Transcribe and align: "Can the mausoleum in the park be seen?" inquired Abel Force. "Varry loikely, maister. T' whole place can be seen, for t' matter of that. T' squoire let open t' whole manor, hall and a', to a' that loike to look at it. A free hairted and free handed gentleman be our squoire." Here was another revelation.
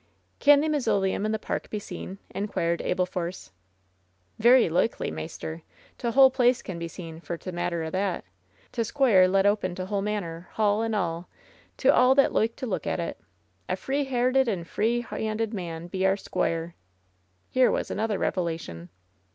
"Can 0.39 0.61
the 0.61 0.67
mausoleum 0.67 1.27
in 1.27 1.31
the 1.31 1.37
park 1.37 1.69
be 1.69 1.77
seen?" 1.77 2.17
inquired 2.31 2.81
Abel 2.81 3.05
Force. 3.05 3.51
"Varry 4.39 4.67
loikely, 4.67 5.11
maister. 5.13 5.61
T' 5.99 6.07
whole 6.09 6.31
place 6.31 6.63
can 6.63 6.79
be 6.79 6.87
seen, 6.87 7.19
for 7.19 7.37
t' 7.37 7.51
matter 7.51 7.83
of 7.83 7.91
that. 7.91 8.25
T' 8.71 8.81
squoire 8.83 9.27
let 9.27 9.45
open 9.45 9.75
t' 9.75 9.83
whole 9.83 10.01
manor, 10.01 10.49
hall 10.53 10.81
and 10.81 10.95
a', 10.95 11.27
to 11.77 11.95
a' 11.95 12.15
that 12.15 12.33
loike 12.33 12.55
to 12.55 12.65
look 12.65 12.87
at 12.87 12.99
it. 12.99 13.19
A 13.69 13.75
free 13.75 14.05
hairted 14.05 14.47
and 14.47 14.67
free 14.67 15.01
handed 15.01 15.51
gentleman 15.51 15.87
be 15.87 16.03
our 16.03 16.17
squoire." 16.17 16.73
Here 17.51 17.69
was 17.69 17.91
another 17.91 18.17
revelation. 18.17 18.89